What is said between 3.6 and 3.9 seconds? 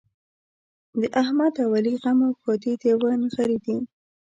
دي.